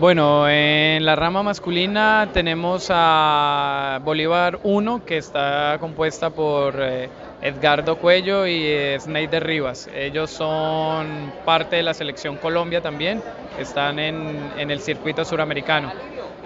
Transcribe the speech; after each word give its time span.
Bueno, 0.00 0.48
en 0.48 1.04
la 1.04 1.16
rama 1.16 1.42
masculina 1.42 2.28
tenemos 2.32 2.86
a 2.88 4.00
Bolívar 4.04 4.60
1, 4.62 5.04
que 5.04 5.16
está 5.16 5.76
compuesta 5.80 6.30
por 6.30 6.76
eh, 6.78 7.08
Edgardo 7.42 7.96
Cuello 7.98 8.46
y 8.46 8.62
eh, 8.62 8.96
Sneider 9.00 9.44
Rivas. 9.44 9.90
Ellos 9.92 10.30
son 10.30 11.32
parte 11.44 11.74
de 11.74 11.82
la 11.82 11.94
selección 11.94 12.36
Colombia 12.36 12.80
también, 12.80 13.20
están 13.58 13.98
en, 13.98 14.70
el 14.70 14.78
circuito 14.78 15.24
suramericano. 15.24 15.90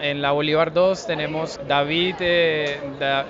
En 0.01 0.23
la 0.23 0.33
Bolívar 0.33 0.73
2 0.73 1.07
tenemos 1.07 1.61
David, 1.69 2.15
eh, 2.21 2.81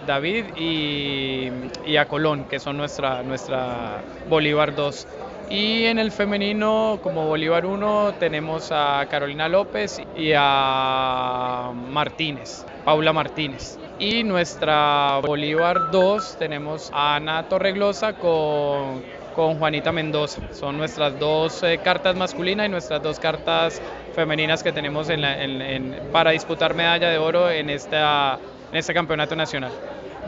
David 0.07 0.45
y, 0.57 1.51
y, 1.85 1.97
a 1.97 2.07
Colón, 2.07 2.45
que 2.45 2.61
son 2.61 2.77
nuestra, 2.77 3.25
nuestra 3.25 4.01
Bolívar 4.29 4.77
2. 4.77 5.05
Y 5.53 5.85
en 5.85 5.99
el 5.99 6.11
femenino, 6.11 6.99
como 7.03 7.27
Bolívar 7.27 7.67
1, 7.67 8.15
tenemos 8.19 8.73
a 8.73 9.05
Carolina 9.11 9.51
López 9.51 10.01
y 10.17 10.33
a 10.35 11.73
Martínez, 11.91 12.65
Paula 12.87 13.13
Martínez. 13.13 13.79
Y 13.99 14.25
nuestra 14.25 15.21
Bolívar 15.21 15.91
2 15.91 16.39
tenemos 16.39 16.91
a 16.95 17.17
Ana 17.17 17.51
Torreglosa 17.51 18.15
con, 18.15 19.03
con 19.35 19.59
Juanita 19.59 19.93
Mendoza. 19.93 20.41
Son 20.53 20.79
nuestras 20.79 21.19
dos 21.21 21.63
eh, 21.65 21.79
cartas 21.85 22.17
masculinas 22.17 22.69
y 22.69 22.71
nuestras 22.71 23.03
dos 23.03 23.21
cartas 23.21 23.83
femeninas 24.15 24.63
que 24.63 24.73
tenemos 24.73 25.11
en 25.11 26.01
para 26.13 26.31
disputar 26.31 26.73
medalla 26.73 27.11
de 27.11 27.19
oro 27.19 27.51
en, 27.51 27.69
esta, 27.69 28.39
en 28.71 28.79
este 28.79 28.95
campeonato 28.95 29.37
nacional. 29.37 29.73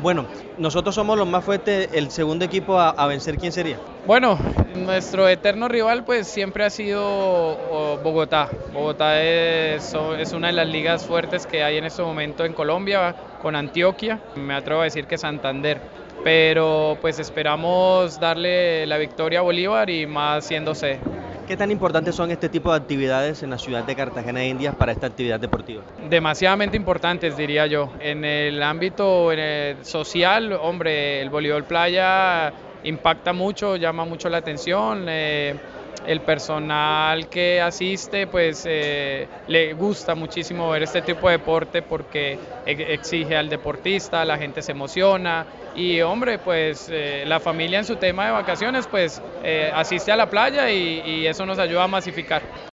Bueno, 0.03 0.27
nosotros 0.59 0.95
somos 0.95 1.17
los 1.17 1.27
más 1.27 1.45
fuertes, 1.45 1.89
el 1.93 2.11
segundo 2.11 2.45
equipo 2.45 2.79
a, 2.79 3.07
vencer, 3.07 3.39
¿quién 3.39 3.53
sería? 3.53 3.79
Bueno, 4.07 4.39
nuestro 4.75 5.29
eterno 5.29 5.69
rival 5.69 6.05
pues 6.05 6.27
siempre 6.27 6.65
ha 6.65 6.71
sido 6.71 7.99
Bogotá. 8.03 8.51
Bogotá 8.73 9.23
es, 9.23 9.95
es, 10.19 10.33
una 10.33 10.49
de 10.49 10.53
las 10.53 10.69
ligas 10.69 11.07
fuertes 11.07 11.47
que 11.47 11.63
hay 11.63 11.79
en 11.79 11.85
este 11.85 12.03
momento 12.03 12.45
en 12.45 12.53
Colombia, 12.53 13.15
con 13.41 13.57
Antioquia, 13.57 14.21
me 14.35 14.55
atrevo 14.55 14.81
a 14.81 14.85
decir 14.85 15.07
que 15.07 15.17
Santander. 15.17 15.81
Pero 16.25 16.97
pues 17.01 17.19
esperamos 17.19 18.19
darle 18.19 18.87
la 18.87 18.97
victoria 18.97 19.41
a 19.41 19.43
Bolívar 19.43 19.91
y 19.91 20.07
más 20.07 20.47
siéndose. 20.47 20.99
¿Qué 21.47 21.59
tan 21.59 21.71
importantes 21.71 22.15
son 22.15 22.31
este 22.31 22.49
tipo 22.49 22.71
de 22.71 22.79
actividades 22.79 23.43
en 23.43 23.51
la 23.51 23.59
ciudad 23.59 23.85
de 23.85 23.95
Cartagena 23.95 24.41
de 24.41 24.49
Indias 24.49 24.75
para 24.75 24.93
esta 24.93 25.09
actividad 25.09 25.39
deportiva? 25.39 25.83
Demasiadamente 26.09 26.75
importantes, 26.75 27.37
diría 27.37 27.67
yo. 27.67 27.93
En 28.01 28.25
el 28.25 28.63
ámbito 28.63 29.31
social, 29.83 30.55
hombre, 30.55 31.21
el 31.21 31.29
voleibol 31.29 31.65
playa 31.65 32.51
impacta 32.83 33.35
mucho, 33.35 33.77
llama 33.77 34.07
mucho 34.07 34.31
la 34.31 34.39
atención. 34.39 35.05
Eh, 35.07 35.55
el 36.07 36.21
personal 36.21 37.29
que 37.29 37.61
asiste 37.61 38.27
pues 38.27 38.65
eh, 38.67 39.29
le 39.47 39.73
gusta 39.75 40.15
muchísimo 40.15 40.69
ver 40.71 40.83
este 40.83 41.03
tipo 41.03 41.29
de 41.29 41.39
deporte 41.39 41.83
porque 41.83 42.39
exige 42.67 43.37
al 43.37 43.49
deportista, 43.49 44.25
la 44.25 44.39
gente 44.39 44.63
se 44.63 44.73
emociona 44.73 45.47
y 45.75 46.01
hombre 46.03 46.39
pues 46.39 46.89
eh, 46.91 47.25
la 47.27 47.41
familia 47.41 47.79
en 47.79 47.85
su 47.85 47.97
tema 47.97 48.27
de 48.27 48.33
vacaciones 48.33 48.87
pues 48.87 49.23
eh, 49.43 49.71
asiste 49.75 50.13
a 50.13 50.17
la 50.17 50.31
playa 50.31 50.71
y 50.71 51.27
eso 51.27 51.47
nos 51.47 51.59
ayuda 51.59 51.85
a 51.85 51.89
masificar. 51.89 52.55